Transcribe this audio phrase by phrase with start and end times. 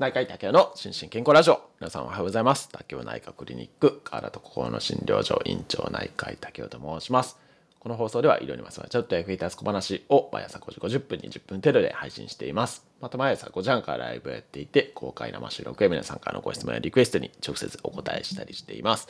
[0.00, 1.60] 内科医竹雄の心身健康ラジオ。
[1.78, 2.70] 皆さんおはようございます。
[2.72, 7.36] 竹雄内科クリニック、河原と心の診療所院長内科医竹雄と申します。
[7.80, 12.84] この放送では医療にまつわるちょっと役に立つ小話を毎朝5時50分20分程度で配信しています。
[13.00, 19.08] また毎朝5時半からライブをやっていて、公開生収録や皆さんからのご質問やリクエストに直接お答えしたりしています。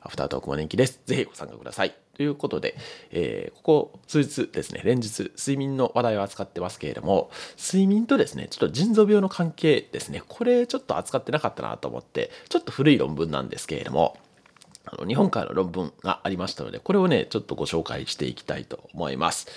[0.00, 0.98] アフタートークも人気です。
[1.04, 1.94] ぜひご参加ください。
[2.14, 2.74] ということで、
[3.10, 14.16] えー、ここ数日ですね、連日睡眠の話題を扱ってますけれども、睡眠とですね、ちょっと腎臓病の関係ですね、これちょっと扱ってなかったなと思って、ちょっと古い論文なんですけれども、
[14.86, 19.48] あの日本からの論文がありましたので、これをね、ちょっとご紹介していきたいと思います。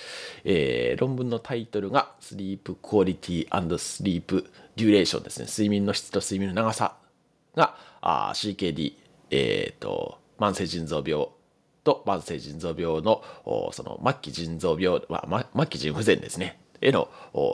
[0.44, 4.44] えー、論文のタイトルが Sleep Quality and Sleep
[4.76, 5.46] Duration ですね。
[5.46, 6.96] 睡眠の質と睡眠の長さ
[7.54, 8.94] が CKD、
[9.30, 11.28] えーと、慢性腎臓病
[11.84, 13.22] と慢性腎臓病の
[13.72, 16.58] その末期腎臓病、まあ、末期腎不全ですね。
[16.80, 17.08] への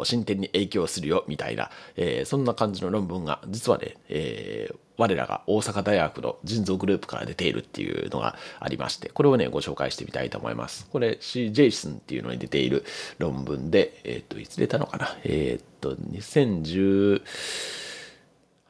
[0.05, 10.89] 進展に影響するよみたいな、えー、そんな感じの論文が実はね、えー、我らが大阪大学の腎臓グループから出ているっていうのがありまして、これをね、ご紹介してみたいと思います。
[10.91, 12.85] これ C・ ジェイソンっていうのに出ている
[13.19, 15.17] 論文で、えっ、と、いつ出たのかな？
[15.25, 17.23] えっ、と、2010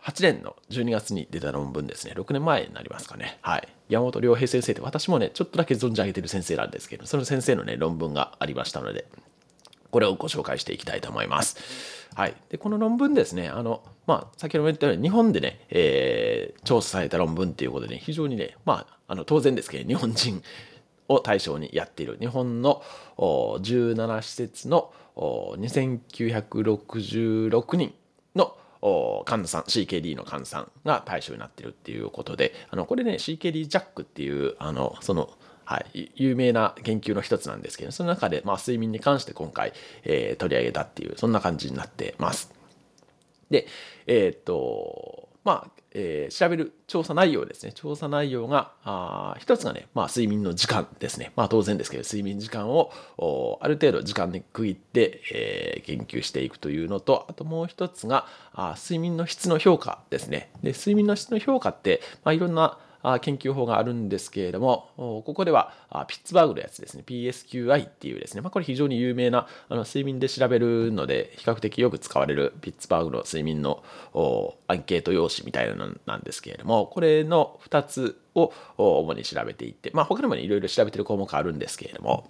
[0.07, 2.13] 8年の12月に出た論文ですね。
[2.15, 3.39] 6年前になりますかね。
[3.43, 3.69] はい。
[3.89, 9.07] 山本良平先生って私もね、ちょっとだけ存じ上げてる先生なんですけど、その先生のね、論文がありましたので、
[9.97, 11.57] これをご紹介していきたいと思います。
[12.15, 12.35] はい。
[12.51, 20.43] で、この論文ですね、あの、まあ、先ほども言ったように、日本でね、えー、調査された論文っていうことで、ね、非常にね、まあ、あの、当然ですけど、日本人
[21.09, 22.83] を対象にやっている、日本の
[23.17, 27.95] 17施設の2966人
[28.35, 28.55] の
[29.25, 35.31] 患者さん CKD の患者さんが対象になっているっていうことであのこれね CKD ジャックっていうあのその
[35.67, 39.73] はい、有名な研究の一つなんですけどその中で、まあ、睡眠に関して今回、
[40.05, 42.55] えー、取り上げたっていうそんな感じになってます。
[43.51, 43.67] で
[44.07, 47.73] えー、っとまあ、えー、調べる調査内容ですね。
[47.73, 51.33] 調査内容があ一つがね、まあ、睡眠の時間ですね。
[51.37, 52.91] まあ当然ですけど睡眠時間を
[53.61, 60.51] ある程度時間で区切って、えー、研究していくというのとあともう一つがあ睡眠の質の評価ですね。
[60.63, 62.79] で睡眠の質の評価って、まあ、いろんな
[63.21, 65.73] 研究法があるんですけれども、ここでは
[66.09, 73.85] ピッツバーグのやつですね、PSQI っていうですね、まあ、これ非常に有名なあの睡眠で調べるので、比較的よく使われるピッツバーグの睡眠の
[74.67, 82.29] アンケート用紙みたいなのなんですけれども、これの2つを主に調べていって、まあ、他にも、いろいろ調べてる項目あるんですけれども、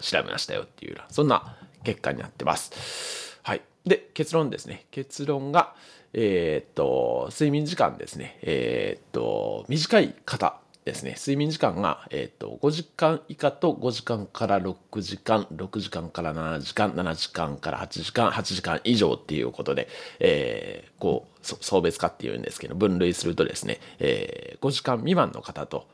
[0.00, 3.35] 調べましたよっていうような、そんな結果になってます。
[3.46, 3.62] はい。
[3.84, 4.86] で、結論ですね。
[4.90, 5.76] 結論が、
[6.12, 8.40] えー、っと、睡眠時間ですね。
[8.42, 11.14] えー、っと、短い方ですね。
[11.16, 19.86] 睡眠時間が、えー、っと、5時間以下と5時間から6時間、6時間から7時間、7時間から8時間、8時間以上っていうことで、
[20.18, 25.86] えー、こう、送別化っていうんですけど、分類するとですね、えー、5時間未満の方と、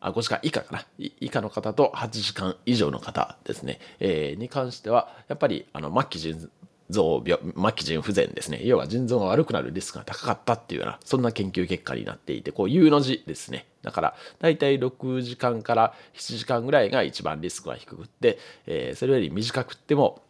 [0.00, 0.84] あ、5時間以下かな。
[0.98, 3.80] 以下の方と8時間以上の方ですね。
[3.98, 6.50] えー、に関しては、やっぱり、あの、末期腎
[6.90, 8.60] 臓病、末期腎不全ですね。
[8.64, 13.66] 要は腎臓が悪くなるリスクが高かったっていうような、そんな研究結果になっていて、こう U の字ですね。
[13.82, 20.22] だから、だいたい6時間から7時間ぐらいが一番リスクが低くって、えー、それより短くっても、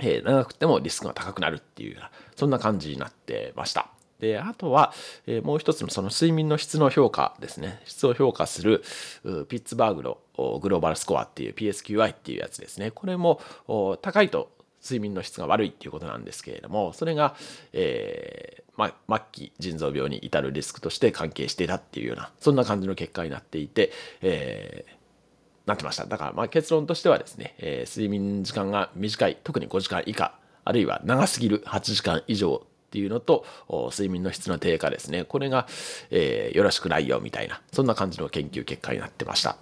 [0.00, 3.88] えー、長くてもリスクが高くなるっていうような、そんな感じになってました。
[4.20, 4.92] で、あとは、
[5.26, 7.80] えー、もう一つのその睡眠の質の評価ですね。
[7.84, 8.82] 質を評価する
[9.48, 10.18] ピッツバーグの
[10.60, 12.90] グローバルスコアっていう PSQI っていうやつですね。
[12.90, 13.40] これも
[14.02, 14.50] 高いと
[14.88, 17.34] 睡眠の質が悪いっていうことなんですけれどもそれが、
[17.72, 23.90] えーま、末期腎臓病に至るリスクとして関係していたっていうようなそんな感じの結果になっていて、
[24.22, 30.34] えー、なってましただからまあ結論としてはですね、えー、睡眠時間が短い特に5時間以下
[30.64, 33.44] あるいは長すぎる8時間以上っていうのと
[33.90, 35.66] 睡眠の質の低下ですねこれが、
[36.10, 39.56] えー、よろしくないよみたいなそんな感じの研究結果になってました。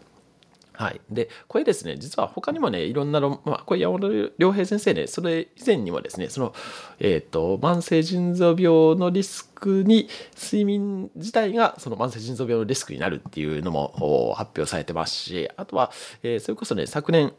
[0.76, 1.00] はい。
[1.10, 6.54] で、これですね、実は他にもね、いろんな論、まあ、これ山本良平先生ね、それ以前にもですね、その、
[6.98, 15.90] えっ、ー、と、慢性腎臓病のリスクに、睡眠自体がその慢性腎臓病のリスクになるっていうのも発表されてますし、あとは、
[16.22, 17.32] えー、それこそね、昨年、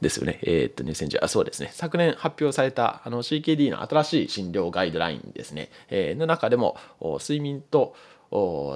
[0.00, 0.38] ですよね。
[0.42, 1.70] えー、っと、2010、あ、そうですね。
[1.72, 5.70] 昨年発表された、あの、CKD の新しい診療ガイドラインですね。
[5.88, 7.94] えー、の中でも、睡眠と、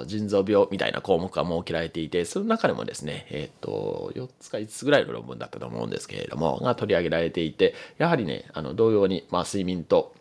[0.07, 10.13] 腎臓病みたいな項目が設けられていてその中でもですね、えっ、ー、と4つか5つぐらいの論文だったと思うんですけれどもが取り上げられていてやはりねあの同様に、まあ、睡眠と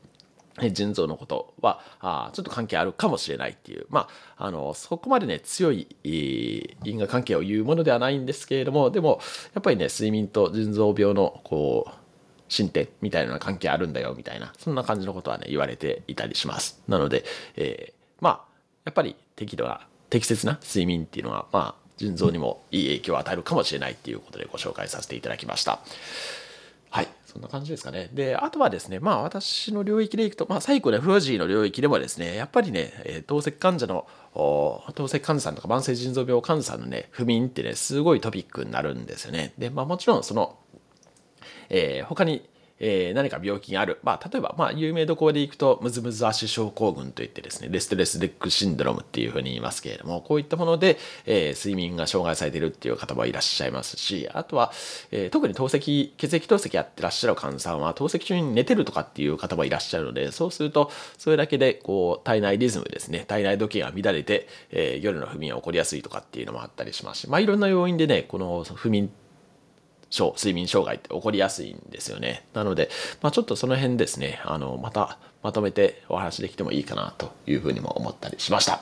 [0.73, 9.21] 腎臓のことはあちょっと関係あるかもしれないっていうまああのそこまでね強い因果関係を言うものではないんですけれどもでも
[9.55, 11.93] やっぱりね睡眠と腎臓病のこう
[12.49, 16.83] 進展みたいな関係あるんだよみたいなそんな感じのことはね言われていたりします。
[16.89, 17.25] なので、
[17.57, 18.48] えー、まあ
[18.89, 25.81] やっぱり適度な適切な睡眠っていうのはまあ腎臓にもいい影響を与えるかもしれないっていうことでご紹介させていただきました
[26.89, 28.09] はいそんな感じですかね。
[28.15, 39.53] で、あとはですね、まあ私の領域でいくと、まあサイコネフロジーの領域でもですね、やっぱりね、え、透析患者の、透析患者さんとか慢性腎臓病患者さんのね、不眠ってね、すごいトピックになるんですよね。
[39.59, 40.59] で、まあもちろんその、
[41.69, 42.49] えー、他に
[42.81, 54.73] えー、何か病気がある、まあ、例えば、まあ、有名どころでいくとムズムズ足症候群といってですねレストレスレックシンドロムっていうふうに言いますけれどもこういったもので、えー、睡眠が障害されているっていう方もいらっしゃいますしあとは、
[55.11, 69.11] えー、特に透析血液透析やってらっしゃる患者さんは透析中に寝てるとかっていう方もいらっしゃるのでそうするとそれだけでこう体内リズムですね体内時計が乱れて、えー、夜の不眠が起こりやすいとかっていうのもあったりしますし、まあ、いろんな要因でねこの不眠
[70.11, 72.47] 症睡眠障害って起こりやすいんですよね。
[72.55, 72.91] なので、
[73.23, 78.81] まあ、ちょっとその辺ですねあのまたまとめてお話できてもいいかなというふうにも思ったりしました。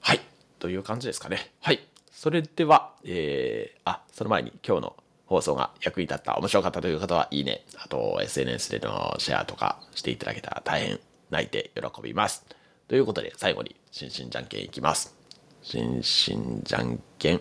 [0.00, 0.20] はい。
[0.58, 1.52] という感じですかね。
[1.60, 1.80] はい。
[2.10, 4.96] それでは、えー、あその前に今日の
[5.26, 7.64] 放送が役に立った面白かったという方はいいね。
[7.76, 11.00] あと SNS でのシェアとかしていただけたら大変
[11.30, 12.44] 泣いて喜びます。
[12.88, 15.14] ということで最後に心身じゃんけんいきます。
[15.62, 17.40] 心身じゃんけん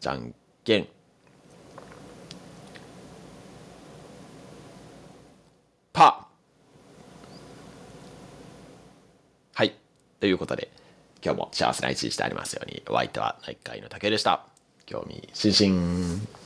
[0.00, 0.86] じゃんけん
[5.92, 6.24] パー
[9.54, 9.74] はい。
[10.18, 10.68] ということで、
[11.24, 14.44] 今日も幸せな一日でありますように、お相手は内科医の竹でした。
[14.84, 16.43] 興味津々。